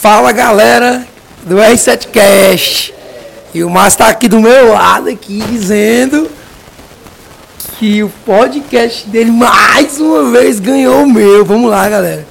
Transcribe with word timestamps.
Fala 0.00 0.32
galera 0.32 1.06
do 1.42 1.56
R7Cast. 1.56 2.94
E 3.52 3.62
o 3.62 3.68
Márcio 3.68 3.98
tá 3.98 4.08
aqui 4.08 4.28
do 4.28 4.40
meu 4.40 4.72
lado 4.72 5.10
aqui 5.10 5.44
dizendo 5.50 6.26
que 7.78 8.02
o 8.02 8.08
podcast 8.24 9.06
dele 9.06 9.30
mais 9.30 10.00
uma 10.00 10.30
vez 10.30 10.58
ganhou 10.58 11.02
o 11.02 11.06
meu. 11.06 11.44
Vamos 11.44 11.70
lá, 11.70 11.86
galera. 11.86 12.26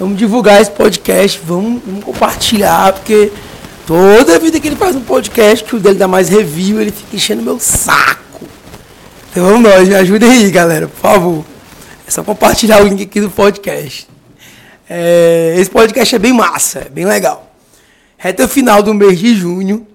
Vamos 0.00 0.16
divulgar 0.16 0.62
esse 0.62 0.70
podcast, 0.70 1.38
vamos, 1.44 1.82
vamos 1.84 2.04
compartilhar, 2.04 2.94
porque 2.94 3.30
toda 3.86 4.38
vida 4.38 4.58
que 4.58 4.68
ele 4.68 4.76
faz 4.76 4.96
um 4.96 5.02
podcast, 5.02 5.62
que 5.62 5.76
o 5.76 5.78
dele 5.78 5.98
dá 5.98 6.08
mais 6.08 6.30
review, 6.30 6.80
ele 6.80 6.90
fica 6.90 7.16
enchendo 7.16 7.42
meu 7.42 7.60
saco. 7.60 8.46
Então 9.30 9.44
vamos 9.44 9.70
nós, 9.70 9.86
me 9.86 9.94
ajudem 9.94 10.30
aí, 10.30 10.50
galera, 10.50 10.88
por 10.88 11.00
favor. 11.02 11.44
É 12.08 12.10
só 12.10 12.22
compartilhar 12.22 12.80
o 12.80 12.88
link 12.88 13.02
aqui 13.02 13.20
do 13.20 13.28
podcast. 13.28 14.13
É, 14.88 15.54
esse 15.58 15.70
podcast 15.70 16.14
é 16.14 16.18
bem 16.18 16.32
massa, 16.32 16.80
é 16.80 16.88
bem 16.88 17.06
legal. 17.06 17.50
Reta 18.18 18.46
final 18.46 18.82
do 18.82 18.92
mês 18.92 19.18
de 19.18 19.34
junho, 19.34 19.86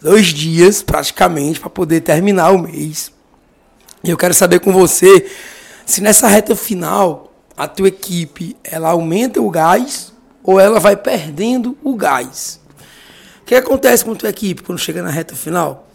dois 0.00 0.26
dias 0.26 0.82
praticamente 0.82 1.58
para 1.58 1.70
poder 1.70 2.00
terminar 2.00 2.50
o 2.50 2.58
mês. 2.58 3.12
E 4.04 4.10
eu 4.10 4.16
quero 4.16 4.34
saber 4.34 4.60
com 4.60 4.72
você 4.72 5.30
se 5.84 6.00
nessa 6.00 6.28
reta 6.28 6.54
final 6.54 7.32
a 7.56 7.66
tua 7.68 7.88
equipe 7.88 8.56
ela 8.64 8.90
aumenta 8.90 9.40
o 9.40 9.50
gás 9.50 10.12
ou 10.42 10.58
ela 10.58 10.80
vai 10.80 10.96
perdendo 10.96 11.76
o 11.82 11.94
gás. 11.96 12.60
O 13.42 13.44
que 13.44 13.54
acontece 13.54 14.04
com 14.04 14.12
a 14.12 14.16
tua 14.16 14.28
equipe 14.30 14.62
quando 14.62 14.78
chega 14.78 15.02
na 15.02 15.10
reta 15.10 15.34
final? 15.34 15.88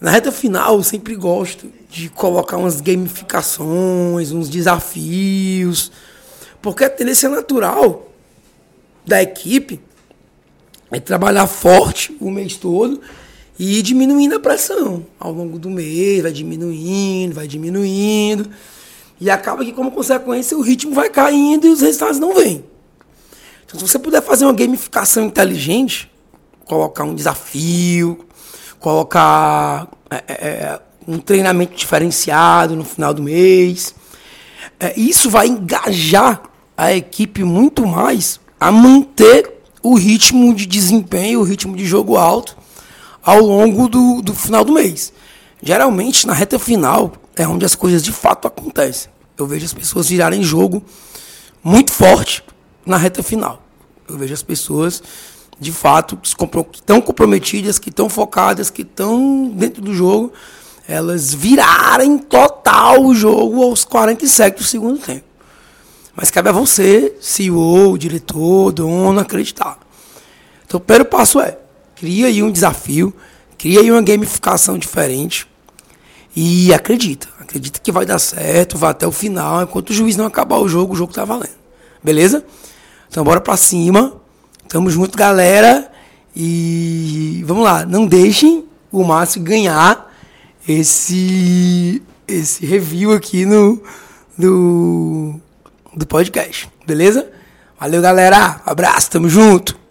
Na 0.00 0.10
reta 0.10 0.32
final, 0.32 0.76
eu 0.76 0.82
sempre 0.82 1.14
gosto 1.14 1.70
de 1.88 2.08
colocar 2.08 2.56
umas 2.56 2.80
gamificações, 2.80 4.32
uns 4.32 4.48
desafios, 4.48 5.92
porque 6.64 6.82
a 6.82 6.88
tendência 6.88 7.28
natural 7.28 8.10
da 9.04 9.22
equipe 9.22 9.82
é 10.90 10.98
trabalhar 10.98 11.46
forte 11.46 12.16
o 12.18 12.30
mês 12.30 12.56
todo 12.56 13.02
e 13.58 13.80
ir 13.80 13.82
diminuindo 13.82 14.36
a 14.36 14.40
pressão 14.40 15.04
ao 15.20 15.30
longo 15.30 15.58
do 15.58 15.68
mês, 15.68 16.22
vai 16.22 16.32
diminuindo, 16.32 17.34
vai 17.34 17.46
diminuindo. 17.46 18.48
E 19.20 19.28
acaba 19.28 19.62
que, 19.62 19.74
como 19.74 19.92
consequência, 19.92 20.56
o 20.56 20.62
ritmo 20.62 20.94
vai 20.94 21.10
caindo 21.10 21.66
e 21.66 21.70
os 21.70 21.82
resultados 21.82 22.18
não 22.18 22.34
vêm. 22.34 22.64
Então, 23.66 23.78
se 23.78 23.86
você 23.86 23.98
puder 23.98 24.22
fazer 24.22 24.46
uma 24.46 24.54
gamificação 24.54 25.26
inteligente, 25.26 26.10
colocar 26.64 27.04
um 27.04 27.14
desafio, 27.14 28.26
colocar 28.80 29.86
é, 30.10 30.16
é, 30.16 30.32
é, 30.32 30.80
um 31.06 31.18
treinamento 31.18 31.76
diferenciado 31.76 32.74
no 32.74 32.86
final 32.86 33.12
do 33.12 33.22
mês, 33.22 33.94
é, 34.80 34.98
isso 34.98 35.28
vai 35.28 35.46
engajar 35.46 36.53
a 36.76 36.92
equipe 36.92 37.44
muito 37.44 37.86
mais 37.86 38.40
a 38.58 38.70
manter 38.70 39.52
o 39.82 39.94
ritmo 39.94 40.54
de 40.54 40.66
desempenho, 40.66 41.40
o 41.40 41.44
ritmo 41.44 41.76
de 41.76 41.84
jogo 41.84 42.16
alto 42.16 42.56
ao 43.22 43.40
longo 43.40 43.88
do, 43.88 44.22
do 44.22 44.34
final 44.34 44.64
do 44.64 44.72
mês. 44.72 45.12
Geralmente, 45.62 46.26
na 46.26 46.32
reta 46.32 46.58
final, 46.58 47.12
é 47.36 47.46
onde 47.46 47.64
as 47.64 47.74
coisas 47.74 48.02
de 48.02 48.12
fato 48.12 48.46
acontecem. 48.46 49.10
Eu 49.36 49.46
vejo 49.46 49.64
as 49.64 49.72
pessoas 49.72 50.08
virarem 50.08 50.42
jogo 50.42 50.82
muito 51.62 51.92
forte 51.92 52.42
na 52.84 52.96
reta 52.96 53.22
final. 53.22 53.62
Eu 54.08 54.18
vejo 54.18 54.34
as 54.34 54.42
pessoas, 54.42 55.02
de 55.58 55.72
fato, 55.72 56.16
que 56.16 56.78
estão 56.78 57.00
comprometidas, 57.00 57.78
que 57.78 57.88
estão 57.88 58.08
focadas, 58.08 58.70
que 58.70 58.82
estão 58.82 59.48
dentro 59.48 59.80
do 59.80 59.94
jogo, 59.94 60.32
elas 60.86 61.32
virarem 61.32 62.18
total 62.18 63.02
o 63.04 63.14
jogo 63.14 63.62
aos 63.62 63.84
47 63.84 64.58
do 64.58 64.64
segundo 64.64 64.98
tempo. 64.98 65.33
Mas 66.16 66.30
cabe 66.30 66.48
a 66.48 66.52
você, 66.52 67.14
CEO, 67.20 67.98
diretor, 67.98 68.72
dono, 68.72 69.18
acreditar. 69.18 69.78
Então 70.66 70.78
o 70.78 70.80
primeiro 70.80 71.04
passo 71.04 71.40
é, 71.40 71.58
cria 71.96 72.28
aí 72.28 72.42
um 72.42 72.50
desafio, 72.50 73.12
cria 73.58 73.80
aí 73.80 73.90
uma 73.90 74.02
gamificação 74.02 74.78
diferente 74.78 75.46
e 76.34 76.72
acredita. 76.72 77.28
Acredita 77.40 77.80
que 77.80 77.92
vai 77.92 78.06
dar 78.06 78.18
certo, 78.18 78.78
vai 78.78 78.90
até 78.90 79.06
o 79.06 79.12
final. 79.12 79.62
Enquanto 79.62 79.90
o 79.90 79.94
juiz 79.94 80.16
não 80.16 80.26
acabar 80.26 80.58
o 80.58 80.68
jogo, 80.68 80.94
o 80.94 80.96
jogo 80.96 81.12
tá 81.12 81.24
valendo. 81.24 81.56
Beleza? 82.02 82.44
Então 83.08 83.24
bora 83.24 83.40
pra 83.40 83.56
cima. 83.56 84.14
Tamo 84.68 84.90
junto, 84.90 85.16
galera. 85.16 85.90
E 86.34 87.44
vamos 87.46 87.64
lá, 87.64 87.86
não 87.86 88.06
deixem 88.06 88.64
o 88.90 89.04
Márcio 89.04 89.40
ganhar 89.40 90.12
esse 90.66 92.02
esse 92.26 92.64
review 92.64 93.12
aqui 93.12 93.44
no 93.44 93.80
do, 94.36 95.40
do 95.96 96.06
podcast, 96.06 96.68
beleza? 96.86 97.28
Valeu, 97.78 98.00
galera. 98.00 98.60
Abraço, 98.64 99.10
tamo 99.10 99.28
junto. 99.28 99.83